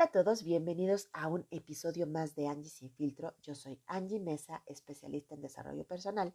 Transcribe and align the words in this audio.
Hola 0.00 0.08
a 0.08 0.12
todos, 0.12 0.44
bienvenidos 0.44 1.10
a 1.12 1.28
un 1.28 1.46
episodio 1.50 2.06
más 2.06 2.34
de 2.34 2.48
Angie 2.48 2.70
Sin 2.70 2.90
Filtro. 2.90 3.34
Yo 3.42 3.54
soy 3.54 3.78
Angie 3.86 4.18
Mesa, 4.18 4.62
especialista 4.64 5.34
en 5.34 5.42
desarrollo 5.42 5.84
personal, 5.84 6.32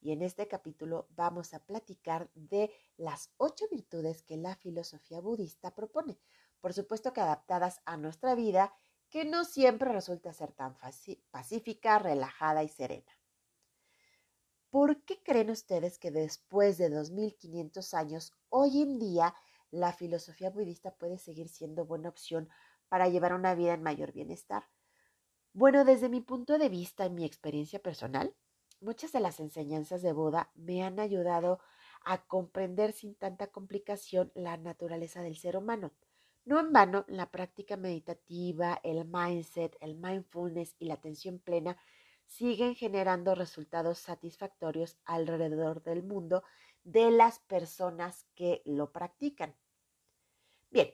y 0.00 0.10
en 0.10 0.20
este 0.20 0.48
capítulo 0.48 1.06
vamos 1.10 1.54
a 1.54 1.64
platicar 1.64 2.28
de 2.34 2.72
las 2.96 3.30
ocho 3.36 3.66
virtudes 3.70 4.24
que 4.24 4.36
la 4.36 4.56
filosofía 4.56 5.20
budista 5.20 5.72
propone, 5.76 6.18
por 6.60 6.72
supuesto 6.72 7.12
que 7.12 7.20
adaptadas 7.20 7.82
a 7.84 7.96
nuestra 7.96 8.34
vida, 8.34 8.74
que 9.10 9.24
no 9.24 9.44
siempre 9.44 9.92
resulta 9.92 10.32
ser 10.32 10.50
tan 10.50 10.76
pacífica, 11.30 12.00
relajada 12.00 12.64
y 12.64 12.68
serena. 12.68 13.12
¿Por 14.70 15.04
qué 15.04 15.22
creen 15.22 15.50
ustedes 15.50 16.00
que 16.00 16.10
después 16.10 16.78
de 16.78 16.90
2500 16.90 17.94
años, 17.94 18.32
hoy 18.48 18.82
en 18.82 18.98
día, 18.98 19.36
la 19.70 19.92
filosofía 19.92 20.50
budista 20.50 20.94
puede 20.96 21.18
seguir 21.18 21.48
siendo 21.48 21.84
buena 21.84 22.08
opción 22.08 22.48
para 22.88 23.08
llevar 23.08 23.34
una 23.34 23.54
vida 23.54 23.74
en 23.74 23.82
mayor 23.82 24.12
bienestar? 24.12 24.64
Bueno, 25.52 25.84
desde 25.84 26.08
mi 26.08 26.20
punto 26.20 26.58
de 26.58 26.68
vista 26.68 27.06
y 27.06 27.10
mi 27.10 27.24
experiencia 27.24 27.78
personal, 27.78 28.34
muchas 28.80 29.12
de 29.12 29.20
las 29.20 29.40
enseñanzas 29.40 30.02
de 30.02 30.12
Buda 30.12 30.50
me 30.54 30.82
han 30.82 30.98
ayudado 30.98 31.60
a 32.04 32.26
comprender 32.26 32.92
sin 32.92 33.14
tanta 33.14 33.46
complicación 33.46 34.32
la 34.34 34.56
naturaleza 34.56 35.22
del 35.22 35.36
ser 35.36 35.56
humano. 35.56 35.92
No 36.44 36.60
en 36.60 36.72
vano, 36.72 37.04
la 37.08 37.30
práctica 37.30 37.76
meditativa, 37.76 38.78
el 38.82 39.06
mindset, 39.06 39.76
el 39.80 39.94
mindfulness 39.94 40.76
y 40.78 40.86
la 40.86 40.94
atención 40.94 41.38
plena 41.38 41.78
siguen 42.26 42.74
generando 42.74 43.34
resultados 43.34 43.98
satisfactorios 43.98 44.98
alrededor 45.04 45.82
del 45.82 46.02
mundo 46.02 46.42
de 46.82 47.10
las 47.10 47.38
personas 47.38 48.26
que 48.34 48.62
lo 48.66 48.92
practican. 48.92 49.54
Bien, 50.70 50.92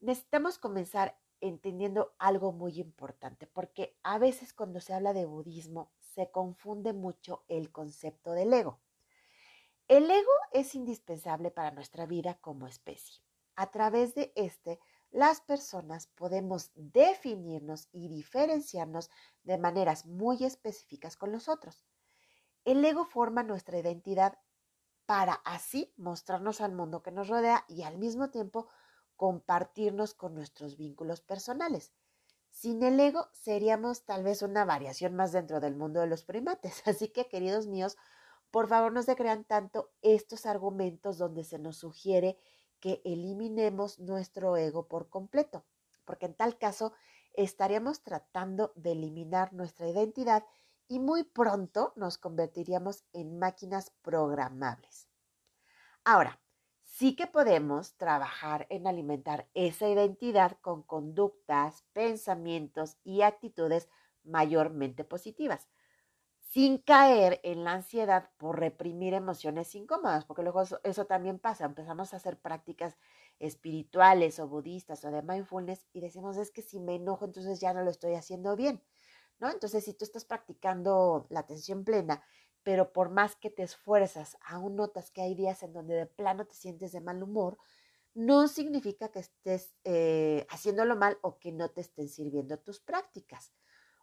necesitamos 0.00 0.58
comenzar 0.58 1.18
entendiendo 1.40 2.14
algo 2.18 2.52
muy 2.52 2.78
importante, 2.80 3.46
porque 3.46 3.96
a 4.02 4.18
veces 4.18 4.52
cuando 4.52 4.80
se 4.80 4.92
habla 4.92 5.12
de 5.12 5.26
budismo 5.26 5.90
se 5.98 6.30
confunde 6.30 6.92
mucho 6.92 7.44
el 7.48 7.72
concepto 7.72 8.32
del 8.32 8.52
ego. 8.52 8.80
El 9.88 10.10
ego 10.10 10.30
es 10.52 10.74
indispensable 10.74 11.50
para 11.50 11.70
nuestra 11.70 12.06
vida 12.06 12.34
como 12.40 12.66
especie. 12.66 13.22
A 13.56 13.70
través 13.70 14.14
de 14.14 14.32
este, 14.36 14.78
las 15.10 15.40
personas 15.40 16.06
podemos 16.06 16.70
definirnos 16.74 17.88
y 17.90 18.08
diferenciarnos 18.08 19.10
de 19.42 19.58
maneras 19.58 20.06
muy 20.06 20.44
específicas 20.44 21.16
con 21.16 21.32
los 21.32 21.48
otros. 21.48 21.84
El 22.64 22.84
ego 22.84 23.04
forma 23.04 23.42
nuestra 23.42 23.78
identidad 23.78 24.38
para 25.06 25.34
así 25.44 25.92
mostrarnos 25.96 26.60
al 26.60 26.72
mundo 26.72 27.02
que 27.02 27.10
nos 27.10 27.26
rodea 27.26 27.64
y 27.66 27.82
al 27.82 27.98
mismo 27.98 28.30
tiempo 28.30 28.68
compartirnos 29.20 30.14
con 30.14 30.34
nuestros 30.34 30.78
vínculos 30.78 31.20
personales. 31.20 31.92
Sin 32.48 32.82
el 32.82 32.98
ego 32.98 33.28
seríamos 33.34 34.06
tal 34.06 34.24
vez 34.24 34.40
una 34.40 34.64
variación 34.64 35.14
más 35.14 35.30
dentro 35.30 35.60
del 35.60 35.76
mundo 35.76 36.00
de 36.00 36.06
los 36.06 36.24
primates. 36.24 36.82
Así 36.86 37.08
que, 37.08 37.28
queridos 37.28 37.66
míos, 37.66 37.98
por 38.50 38.66
favor 38.66 38.94
no 38.94 39.02
se 39.02 39.16
crean 39.16 39.44
tanto 39.44 39.90
estos 40.00 40.46
argumentos 40.46 41.18
donde 41.18 41.44
se 41.44 41.58
nos 41.58 41.76
sugiere 41.76 42.38
que 42.80 43.02
eliminemos 43.04 43.98
nuestro 43.98 44.56
ego 44.56 44.88
por 44.88 45.10
completo, 45.10 45.66
porque 46.06 46.24
en 46.24 46.32
tal 46.32 46.56
caso 46.56 46.94
estaríamos 47.34 48.02
tratando 48.02 48.72
de 48.74 48.92
eliminar 48.92 49.52
nuestra 49.52 49.86
identidad 49.86 50.46
y 50.88 50.98
muy 50.98 51.24
pronto 51.24 51.92
nos 51.94 52.16
convertiríamos 52.16 53.04
en 53.12 53.38
máquinas 53.38 53.90
programables. 54.00 55.10
Ahora, 56.04 56.40
sí 57.00 57.16
que 57.16 57.26
podemos 57.26 57.96
trabajar 57.96 58.66
en 58.68 58.86
alimentar 58.86 59.48
esa 59.54 59.88
identidad 59.88 60.58
con 60.60 60.82
conductas, 60.82 61.84
pensamientos 61.94 62.98
y 63.04 63.22
actitudes 63.22 63.88
mayormente 64.22 65.04
positivas, 65.04 65.70
sin 66.40 66.78
caer 66.78 67.40
en 67.44 67.64
la 67.64 67.72
ansiedad 67.72 68.30
por 68.38 68.60
reprimir 68.60 69.14
emociones 69.14 69.74
incómodas, 69.74 70.26
porque 70.26 70.42
luego 70.42 70.62
eso, 70.84 71.06
también 71.06 71.38
pasa, 71.40 71.64
empezamos 71.66 72.12
a 72.12 72.18
hacer 72.18 72.38
prácticas 72.40 72.98
espirituales 73.38 74.38
o 74.40 74.48
budistas 74.48 75.04
o 75.06 75.10
de 75.10 75.22
mindfulness 75.22 75.86
y 75.94 76.00
decimos, 76.02 76.36
es 76.36 76.50
que 76.52 76.62
si 76.62 76.80
me 76.80 76.96
enojo, 76.96 77.24
entonces 77.24 77.60
ya 77.60 77.74
no 77.74 77.82
lo 77.82 77.90
estoy 77.90 78.14
haciendo 78.14 78.56
bien, 78.56 78.82
¿no? 79.40 79.50
Entonces, 79.50 79.84
si 79.84 79.94
tú 79.94 80.04
estás 80.04 80.24
practicando 80.26 81.26
la 81.30 81.40
atención 81.40 81.84
plena 81.84 82.22
pero 82.62 82.92
por 82.92 83.10
más 83.10 83.36
que 83.36 83.50
te 83.50 83.62
esfuerzas, 83.62 84.36
aún 84.42 84.76
notas 84.76 85.10
que 85.10 85.22
hay 85.22 85.34
días 85.34 85.62
en 85.62 85.72
donde 85.72 85.94
de 85.94 86.06
plano 86.06 86.46
te 86.46 86.54
sientes 86.54 86.92
de 86.92 87.00
mal 87.00 87.22
humor, 87.22 87.58
no 88.14 88.48
significa 88.48 89.10
que 89.10 89.20
estés 89.20 89.74
eh, 89.84 90.46
haciéndolo 90.50 90.96
mal 90.96 91.18
o 91.22 91.38
que 91.38 91.52
no 91.52 91.70
te 91.70 91.80
estén 91.80 92.08
sirviendo 92.08 92.58
tus 92.58 92.80
prácticas. 92.80 93.52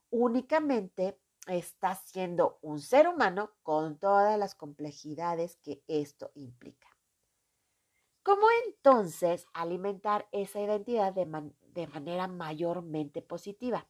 Únicamente 0.09 1.19
estás 1.47 2.01
siendo 2.06 2.59
un 2.62 2.79
ser 2.79 3.07
humano 3.07 3.51
con 3.63 4.00
todas 4.00 4.38
las 4.40 4.56
complejidades 4.56 5.57
que 5.57 5.84
esto 5.88 6.31
implica. 6.35 6.88
¿Cómo 8.23 8.47
entonces 8.66 9.46
alimentar 9.53 10.28
esa 10.31 10.59
identidad 10.59 11.13
de 11.13 11.88
manera 11.88 12.28
mayormente 12.28 13.22
positiva? 13.22 13.88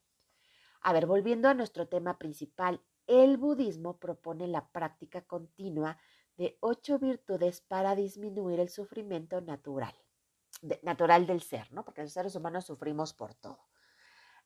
A 0.82 0.94
ver, 0.94 1.08
volviendo 1.08 1.50
a 1.50 1.56
nuestro 1.56 1.88
tema 1.88 2.20
principal, 2.20 2.82
el 3.08 3.38
budismo 3.38 3.98
propone 3.98 4.48
la 4.48 4.70
práctica 4.70 5.22
continua 5.22 5.98
de 6.38 6.58
ocho 6.60 7.00
virtudes 7.00 7.62
para 7.62 7.96
disminuir 7.96 8.60
el 8.60 8.70
sufrimiento 8.70 9.42
natural, 9.42 9.96
natural 10.84 11.26
del 11.26 11.42
ser, 11.42 11.72
¿no? 11.72 11.84
Porque 11.84 12.04
los 12.04 12.14
seres 12.14 12.36
humanos 12.36 12.66
sufrimos 12.66 13.14
por 13.14 13.34
todo. 13.34 13.60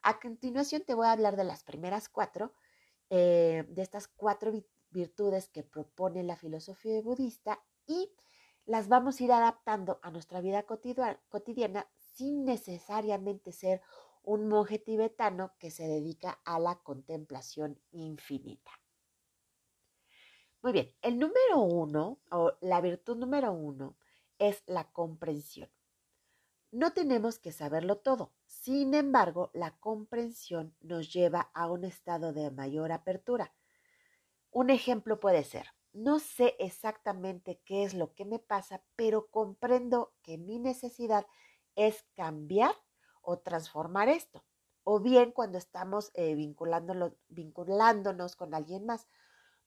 A 0.01 0.19
continuación 0.19 0.83
te 0.85 0.93
voy 0.93 1.07
a 1.07 1.11
hablar 1.11 1.35
de 1.35 1.43
las 1.43 1.63
primeras 1.63 2.07
cuatro, 2.07 2.53
eh, 3.09 3.65
de 3.67 3.81
estas 3.81 4.07
cuatro 4.07 4.51
virtudes 4.89 5.49
que 5.49 5.63
propone 5.63 6.23
la 6.23 6.37
filosofía 6.37 7.01
budista 7.01 7.61
y 7.85 8.11
las 8.65 8.87
vamos 8.87 9.19
a 9.19 9.23
ir 9.23 9.31
adaptando 9.31 9.99
a 10.01 10.11
nuestra 10.11 10.39
vida 10.39 10.63
cotidiana 10.63 11.87
sin 11.97 12.45
necesariamente 12.45 13.51
ser 13.51 13.81
un 14.23 14.47
monje 14.47 14.79
tibetano 14.79 15.53
que 15.59 15.71
se 15.71 15.87
dedica 15.87 16.39
a 16.45 16.59
la 16.59 16.75
contemplación 16.83 17.79
infinita. 17.91 18.71
Muy 20.61 20.73
bien, 20.73 20.93
el 21.01 21.17
número 21.17 21.59
uno, 21.59 22.19
o 22.29 22.53
la 22.61 22.81
virtud 22.81 23.17
número 23.17 23.51
uno, 23.51 23.97
es 24.37 24.63
la 24.67 24.91
comprensión. 24.91 25.69
No 26.71 26.93
tenemos 26.93 27.39
que 27.39 27.51
saberlo 27.51 27.97
todo, 27.97 28.31
sin 28.45 28.93
embargo, 28.93 29.49
la 29.53 29.77
comprensión 29.79 30.75
nos 30.79 31.11
lleva 31.11 31.51
a 31.53 31.69
un 31.69 31.83
estado 31.83 32.31
de 32.31 32.51
mayor 32.51 32.91
apertura. 32.91 33.53
Un 34.51 34.69
ejemplo 34.69 35.19
puede 35.19 35.43
ser, 35.43 35.67
no 35.93 36.19
sé 36.19 36.55
exactamente 36.59 37.59
qué 37.65 37.83
es 37.83 37.93
lo 37.93 38.13
que 38.13 38.23
me 38.23 38.39
pasa, 38.39 38.83
pero 38.95 39.27
comprendo 39.27 40.13
que 40.21 40.37
mi 40.37 40.59
necesidad 40.59 41.25
es 41.75 42.03
cambiar 42.15 42.75
o 43.21 43.39
transformar 43.39 44.09
esto. 44.09 44.43
O 44.83 44.99
bien 44.99 45.31
cuando 45.31 45.57
estamos 45.57 46.11
eh, 46.15 46.35
vinculándonos 46.35 48.35
con 48.35 48.53
alguien 48.53 48.85
más. 48.85 49.07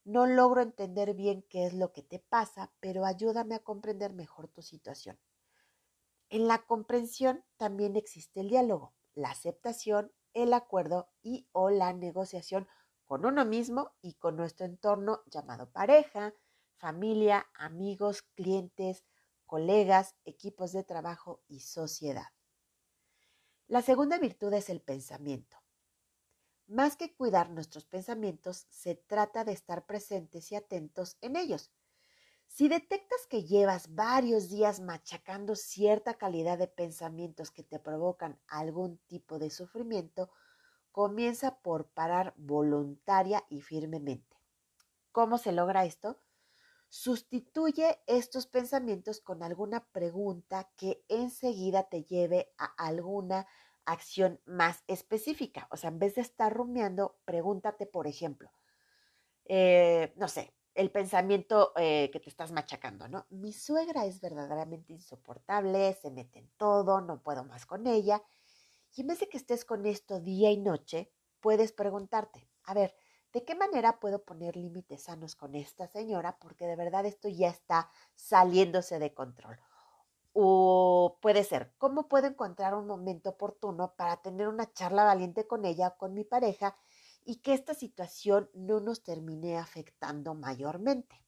No 0.04 0.26
logro 0.26 0.60
entender 0.60 1.14
bien 1.14 1.42
qué 1.48 1.66
es 1.66 1.72
lo 1.72 1.92
que 1.92 2.02
te 2.02 2.18
pasa, 2.18 2.72
pero 2.80 3.06
ayúdame 3.06 3.54
a 3.54 3.60
comprender 3.60 4.12
mejor 4.12 4.48
tu 4.48 4.60
situación. 4.60 5.18
En 6.28 6.48
la 6.48 6.58
comprensión 6.58 7.44
también 7.56 7.96
existe 7.96 8.40
el 8.40 8.48
diálogo, 8.48 8.92
la 9.14 9.30
aceptación, 9.30 10.12
el 10.34 10.52
acuerdo 10.52 11.08
y 11.22 11.46
o 11.52 11.70
la 11.70 11.92
negociación 11.92 12.68
con 13.06 13.24
uno 13.24 13.44
mismo 13.44 13.92
y 14.02 14.14
con 14.14 14.36
nuestro 14.36 14.66
entorno 14.66 15.20
llamado 15.26 15.70
pareja, 15.70 16.34
familia, 16.76 17.46
amigos, 17.54 18.22
clientes, 18.34 19.04
colegas, 19.46 20.16
equipos 20.24 20.72
de 20.72 20.84
trabajo 20.84 21.40
y 21.46 21.60
sociedad. 21.60 22.26
La 23.74 23.82
segunda 23.82 24.18
virtud 24.18 24.52
es 24.52 24.70
el 24.70 24.80
pensamiento. 24.80 25.56
Más 26.68 26.96
que 26.96 27.12
cuidar 27.12 27.50
nuestros 27.50 27.84
pensamientos, 27.86 28.68
se 28.70 28.94
trata 28.94 29.42
de 29.42 29.50
estar 29.50 29.84
presentes 29.84 30.52
y 30.52 30.54
atentos 30.54 31.16
en 31.22 31.34
ellos. 31.34 31.72
Si 32.46 32.68
detectas 32.68 33.26
que 33.28 33.42
llevas 33.42 33.92
varios 33.96 34.48
días 34.48 34.78
machacando 34.78 35.56
cierta 35.56 36.14
calidad 36.14 36.56
de 36.56 36.68
pensamientos 36.68 37.50
que 37.50 37.64
te 37.64 37.80
provocan 37.80 38.38
algún 38.46 38.98
tipo 39.08 39.40
de 39.40 39.50
sufrimiento, 39.50 40.30
comienza 40.92 41.58
por 41.58 41.88
parar 41.88 42.32
voluntaria 42.36 43.44
y 43.48 43.60
firmemente. 43.60 44.36
¿Cómo 45.10 45.36
se 45.36 45.50
logra 45.50 45.84
esto? 45.84 46.20
Sustituye 46.90 48.00
estos 48.06 48.46
pensamientos 48.46 49.20
con 49.20 49.42
alguna 49.42 49.84
pregunta 49.88 50.70
que 50.76 51.04
enseguida 51.08 51.88
te 51.88 52.04
lleve 52.04 52.54
a 52.56 52.66
alguna 52.66 53.48
acción 53.86 54.40
más 54.44 54.82
específica. 54.86 55.68
O 55.70 55.76
sea, 55.76 55.90
en 55.90 55.98
vez 55.98 56.14
de 56.14 56.22
estar 56.22 56.52
rumiando, 56.52 57.18
pregúntate, 57.24 57.86
por 57.86 58.06
ejemplo, 58.06 58.52
eh, 59.44 60.12
no 60.16 60.28
sé, 60.28 60.54
el 60.74 60.90
pensamiento 60.90 61.72
eh, 61.76 62.10
que 62.12 62.20
te 62.20 62.28
estás 62.28 62.50
machacando, 62.50 63.08
¿no? 63.08 63.26
Mi 63.30 63.52
suegra 63.52 64.06
es 64.06 64.20
verdaderamente 64.20 64.92
insoportable, 64.92 65.94
se 65.94 66.10
mete 66.10 66.40
en 66.40 66.50
todo, 66.56 67.00
no 67.00 67.22
puedo 67.22 67.44
más 67.44 67.66
con 67.66 67.86
ella. 67.86 68.22
Y 68.94 69.02
en 69.02 69.08
vez 69.08 69.20
de 69.20 69.28
que 69.28 69.36
estés 69.36 69.64
con 69.64 69.86
esto 69.86 70.20
día 70.20 70.50
y 70.50 70.56
noche, 70.56 71.12
puedes 71.40 71.72
preguntarte, 71.72 72.48
a 72.64 72.74
ver, 72.74 72.94
¿de 73.32 73.44
qué 73.44 73.54
manera 73.54 74.00
puedo 74.00 74.24
poner 74.24 74.56
límites 74.56 75.04
sanos 75.04 75.36
con 75.36 75.54
esta 75.54 75.86
señora? 75.86 76.38
Porque 76.38 76.66
de 76.66 76.76
verdad 76.76 77.06
esto 77.06 77.28
ya 77.28 77.48
está 77.48 77.90
saliéndose 78.14 78.98
de 78.98 79.14
control. 79.14 79.58
O 80.36 81.18
puede 81.22 81.44
ser, 81.44 81.72
¿cómo 81.78 82.08
puedo 82.08 82.26
encontrar 82.26 82.74
un 82.74 82.88
momento 82.88 83.30
oportuno 83.30 83.94
para 83.94 84.16
tener 84.16 84.48
una 84.48 84.72
charla 84.72 85.04
valiente 85.04 85.46
con 85.46 85.64
ella 85.64 85.88
o 85.88 85.96
con 85.96 86.12
mi 86.12 86.24
pareja 86.24 86.76
y 87.24 87.36
que 87.36 87.54
esta 87.54 87.72
situación 87.72 88.50
no 88.52 88.80
nos 88.80 89.04
termine 89.04 89.58
afectando 89.58 90.34
mayormente? 90.34 91.22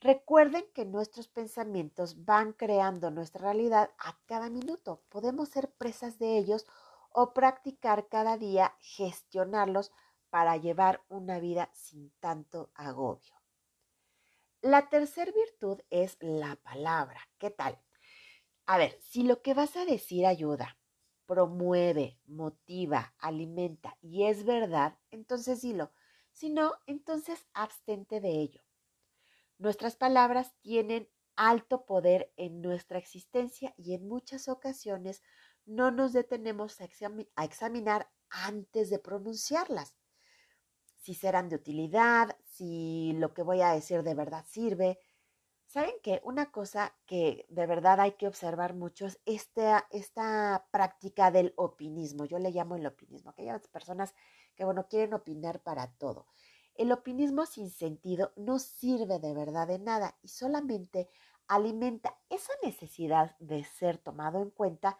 Recuerden 0.00 0.64
que 0.74 0.84
nuestros 0.84 1.28
pensamientos 1.28 2.24
van 2.24 2.52
creando 2.54 3.12
nuestra 3.12 3.42
realidad 3.42 3.90
a 3.98 4.18
cada 4.26 4.50
minuto. 4.50 5.02
Podemos 5.08 5.48
ser 5.48 5.70
presas 5.72 6.18
de 6.18 6.38
ellos 6.38 6.66
o 7.10 7.32
practicar 7.32 8.08
cada 8.08 8.36
día 8.36 8.74
gestionarlos 8.80 9.92
para 10.28 10.56
llevar 10.56 11.02
una 11.08 11.38
vida 11.38 11.70
sin 11.72 12.10
tanto 12.18 12.70
agobio. 12.74 13.34
La 14.60 14.88
tercera 14.88 15.30
virtud 15.30 15.80
es 15.90 16.16
la 16.20 16.56
palabra. 16.56 17.20
¿Qué 17.38 17.50
tal? 17.50 17.80
A 18.68 18.76
ver, 18.76 19.00
si 19.00 19.22
lo 19.22 19.40
que 19.40 19.54
vas 19.54 19.78
a 19.78 19.86
decir 19.86 20.26
ayuda, 20.26 20.76
promueve, 21.24 22.20
motiva, 22.26 23.14
alimenta 23.18 23.96
y 24.02 24.24
es 24.24 24.44
verdad, 24.44 24.98
entonces 25.10 25.62
dilo. 25.62 25.90
Si 26.32 26.50
no, 26.50 26.74
entonces 26.84 27.46
abstente 27.54 28.20
de 28.20 28.28
ello. 28.28 28.60
Nuestras 29.56 29.96
palabras 29.96 30.52
tienen 30.60 31.08
alto 31.34 31.86
poder 31.86 32.30
en 32.36 32.60
nuestra 32.60 32.98
existencia 32.98 33.72
y 33.78 33.94
en 33.94 34.06
muchas 34.06 34.48
ocasiones 34.48 35.22
no 35.64 35.90
nos 35.90 36.12
detenemos 36.12 36.78
a, 36.82 36.88
examinar 37.42 38.10
antes 38.28 38.90
de 38.90 38.98
pronunciarlas. 38.98 39.96
Si 40.98 41.14
serán 41.14 41.48
de 41.48 41.56
utilidad, 41.56 42.36
si 42.44 43.14
lo 43.14 43.32
que 43.32 43.40
voy 43.40 43.62
a 43.62 43.72
decir 43.72 44.02
de 44.02 44.14
verdad 44.14 44.44
sirve, 44.46 44.98
¿Saben 45.68 45.92
que 46.02 46.22
una 46.24 46.50
cosa 46.50 46.96
que 47.04 47.44
de 47.50 47.66
verdad 47.66 48.00
hay 48.00 48.12
que 48.12 48.26
observar 48.26 48.72
mucho 48.74 49.04
es 49.04 49.20
esta, 49.26 49.86
esta 49.90 50.66
práctica 50.70 51.30
del 51.30 51.52
opinismo? 51.56 52.24
Yo 52.24 52.38
le 52.38 52.52
llamo 52.52 52.76
el 52.76 52.86
opinismo, 52.86 53.30
aquellas 53.30 53.68
personas 53.68 54.14
que, 54.56 54.64
bueno, 54.64 54.88
quieren 54.88 55.12
opinar 55.12 55.62
para 55.62 55.92
todo. 55.98 56.26
El 56.74 56.90
opinismo 56.90 57.44
sin 57.44 57.68
sentido 57.68 58.32
no 58.34 58.58
sirve 58.58 59.18
de 59.18 59.34
verdad 59.34 59.68
de 59.68 59.78
nada 59.78 60.16
y 60.22 60.28
solamente 60.28 61.10
alimenta 61.48 62.18
esa 62.30 62.52
necesidad 62.62 63.36
de 63.38 63.62
ser 63.64 63.98
tomado 63.98 64.40
en 64.40 64.48
cuenta 64.50 64.98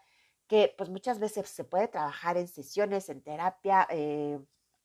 que 0.49 0.75
pues 0.77 0.91
muchas 0.91 1.19
veces 1.19 1.49
se 1.49 1.65
puede 1.65 1.89
trabajar 1.89 2.37
en 2.37 2.47
sesiones, 2.49 3.09
en 3.09 3.23
terapia, 3.23 3.87
eh, 3.91 4.39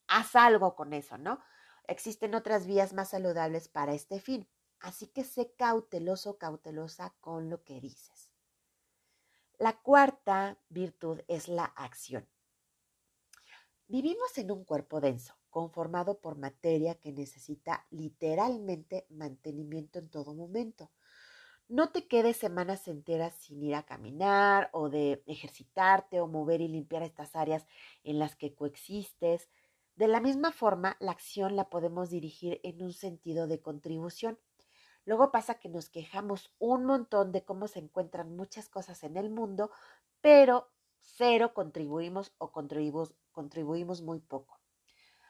haz 0.07 0.33
algo 0.38 0.75
con 0.75 0.94
eso, 0.94 1.18
¿no? 1.18 1.39
Existen 1.88 2.35
otras 2.35 2.68
vías 2.68 2.94
más 2.94 3.09
saludables 3.09 3.68
para 3.68 3.94
este 3.94 4.21
fin. 4.21 4.47
Así 4.83 5.07
que 5.07 5.24
sé 5.24 5.53
cauteloso, 5.56 6.38
cautelosa 6.38 7.15
con 7.21 7.50
lo 7.50 7.63
que 7.63 7.80
dices. 7.80 8.30
La 9.57 9.80
cuarta 9.81 10.59
virtud 10.68 11.21
es 11.30 11.47
la 11.47 11.63
acción. 11.63 12.27
Vivimos 13.88 14.38
en 14.38 14.51
un 14.51 14.65
cuerpo 14.65 15.00
denso, 15.00 15.35
conformado 15.50 16.19
por 16.19 16.38
materia 16.38 16.95
que 16.95 17.13
necesita 17.13 17.88
literalmente 17.91 19.07
mantenimiento 19.09 20.00
en 20.00 20.09
todo 20.09 20.33
momento. 20.33 20.91
No 21.69 21.94
te 21.94 22.09
quedes 22.09 22.35
semanas 22.35 22.89
enteras 22.89 23.33
sin 23.35 23.63
ir 23.63 23.75
a 23.75 23.85
caminar 23.85 24.69
o 24.74 24.89
de 24.89 25.24
ejercitarte 25.27 26.19
o 26.19 26.27
mover 26.27 26.59
y 26.59 26.68
limpiar 26.68 27.03
estas 27.03 27.38
áreas 27.38 27.65
en 28.03 28.19
las 28.19 28.35
que 28.35 28.53
coexistes. 28.53 29.50
De 29.95 30.09
la 30.09 30.19
misma 30.19 30.51
forma, 30.51 30.97
la 31.00 31.12
acción 31.12 31.56
la 31.56 31.69
podemos 31.69 32.09
dirigir 32.09 32.59
en 32.63 32.83
un 32.83 32.91
sentido 32.91 33.47
de 33.47 33.62
contribución. 33.62 34.38
Luego 35.06 35.32
pasa 35.32 35.56
que 35.56 35.70
nos 35.70 35.90
quejamos 35.90 36.54
un 36.60 36.86
montón 36.86 37.32
de 37.32 37.44
cómo 37.44 37.68
se 37.68 37.80
encuentran 37.80 38.36
muchas 38.36 38.70
cosas 38.70 39.04
en 39.04 39.18
el 39.18 39.30
mundo, 39.30 39.72
pero 40.22 40.72
cero 41.02 41.54
contribuimos 41.54 42.34
o 42.38 42.52
contribuimos, 42.52 43.16
contribuimos 43.32 44.02
muy 44.02 44.20
poco. 44.20 44.60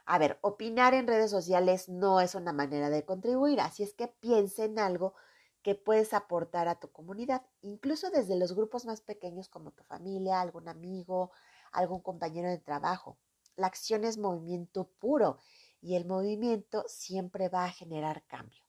A 0.05 0.17
ver, 0.17 0.37
opinar 0.41 0.93
en 0.93 1.07
redes 1.07 1.31
sociales 1.31 1.89
no 1.89 2.19
es 2.21 2.35
una 2.35 2.53
manera 2.53 2.89
de 2.89 3.05
contribuir, 3.05 3.59
así 3.61 3.83
es 3.83 3.93
que 3.93 4.07
piensa 4.07 4.65
en 4.65 4.79
algo 4.79 5.13
que 5.61 5.75
puedes 5.75 6.13
aportar 6.13 6.67
a 6.67 6.79
tu 6.79 6.91
comunidad, 6.91 7.43
incluso 7.61 8.09
desde 8.09 8.37
los 8.37 8.53
grupos 8.53 8.85
más 8.85 9.01
pequeños 9.01 9.47
como 9.49 9.71
tu 9.71 9.83
familia, 9.83 10.41
algún 10.41 10.67
amigo, 10.67 11.31
algún 11.71 12.01
compañero 12.01 12.49
de 12.49 12.57
trabajo. 12.59 13.17
La 13.55 13.67
acción 13.67 14.03
es 14.03 14.17
movimiento 14.17 14.89
puro 14.99 15.39
y 15.81 15.95
el 15.95 16.05
movimiento 16.05 16.83
siempre 16.87 17.49
va 17.49 17.65
a 17.65 17.71
generar 17.71 18.25
cambio. 18.25 18.62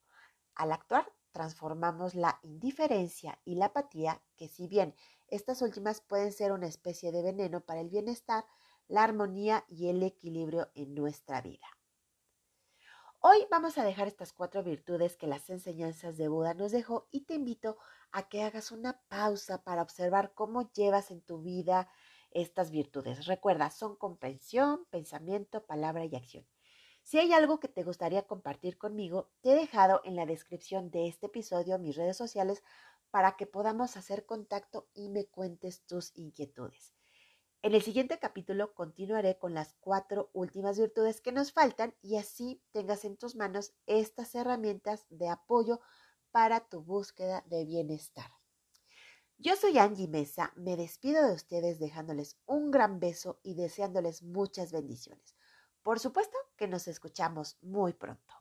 Al 0.55 0.73
actuar, 0.73 1.12
transformamos 1.33 2.15
la 2.15 2.39
indiferencia 2.43 3.41
y 3.45 3.56
la 3.56 3.67
apatía, 3.67 4.23
que 4.37 4.49
si 4.49 4.69
bien 4.69 4.95
estas 5.29 5.62
últimas 5.62 6.01
pueden 6.01 6.33
ser 6.33 6.53
una 6.53 6.69
especie 6.69 7.11
de 7.11 7.23
veneno 7.23 7.61
para 7.61 7.81
el 7.81 7.89
bienestar, 7.89 8.45
la 8.87 9.03
armonía 9.03 9.65
y 9.69 9.89
el 9.89 10.03
equilibrio 10.03 10.71
en 10.75 10.95
nuestra 10.95 11.41
vida. 11.41 11.67
Hoy 13.19 13.47
vamos 13.51 13.79
a 13.79 13.85
dejar 13.85 14.06
estas 14.06 14.35
cuatro 14.35 14.62
virtudes 14.62 15.17
que 15.17 15.27
las 15.27 15.49
enseñanzas 15.49 16.19
de 16.19 16.29
Buda 16.29 16.53
nos 16.53 16.73
dejó 16.73 17.09
y 17.11 17.23
te 17.23 17.35
invito 17.35 17.79
a 18.12 18.29
que 18.29 18.43
hagas 18.43 18.71
una 18.71 19.01
pausa 19.09 19.65
para 19.65 19.83
observar 19.83 20.35
cómo 20.35 20.71
llevas 20.73 21.11
en 21.11 21.23
tu 21.23 21.41
vida 21.41 21.89
estas 22.31 22.71
virtudes. 22.71 23.27
Recuerda, 23.27 23.71
son 23.71 23.97
comprensión, 23.97 24.85
pensamiento, 24.91 25.65
palabra 25.65 26.05
y 26.05 26.15
acción. 26.15 26.47
Si 27.05 27.19
hay 27.19 27.35
algo 27.35 27.61
que 27.61 27.69
te 27.69 27.85
gustaría 27.85 28.27
compartir 28.27 28.79
conmigo, 28.79 29.31
te 29.43 29.53
he 29.53 29.55
dejado 29.55 30.01
en 30.05 30.17
la 30.17 30.25
descripción 30.25 30.91
de 30.91 31.06
este 31.06 31.27
episodio 31.27 31.79
mis 31.79 31.97
redes 31.97 32.17
sociales 32.17 32.62
para 33.11 33.37
que 33.37 33.47
podamos 33.47 33.99
hacer 33.99 34.25
contacto 34.25 34.89
y 34.95 35.11
me 35.11 35.27
cuentes 35.27 35.85
tus 35.85 36.17
inquietudes. 36.17 36.95
En 37.61 37.75
el 37.75 37.83
siguiente 37.83 38.19
capítulo 38.19 38.73
continuaré 38.73 39.39
con 39.39 39.53
las 39.53 39.75
cuatro 39.81 40.31
últimas 40.33 40.79
virtudes 40.79 41.21
que 41.21 41.31
nos 41.31 41.53
faltan 41.53 41.95
y 42.01 42.17
así 42.17 42.62
tengas 42.73 43.05
en 43.05 43.19
tus 43.19 43.37
manos 43.37 43.75
estas 43.87 44.35
herramientas 44.35 45.05
de 45.11 45.29
apoyo 45.29 45.81
para 46.31 46.61
tu 46.69 46.83
búsqueda 46.83 47.44
de 47.46 47.67
bienestar. 47.67 48.31
Yo 49.37 49.56
soy 49.56 49.77
Angie 49.77 50.08
Mesa, 50.08 50.55
me 50.56 50.75
despido 50.77 51.27
de 51.27 51.34
ustedes 51.34 51.79
dejándoles 51.79 52.39
un 52.46 52.70
gran 52.70 52.99
beso 52.99 53.41
y 53.43 53.56
deseándoles 53.56 54.23
muchas 54.23 54.73
bendiciones. 54.73 55.34
Por 55.84 56.00
supuesto 56.00 56.38
que 56.56 56.67
nos 56.67 56.88
escuchamos 56.88 57.58
muy 57.60 57.93
pronto. 57.93 58.34